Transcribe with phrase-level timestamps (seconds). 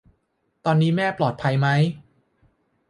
[0.65, 1.67] ตอนนี้แม่ปลอดภัยไหม?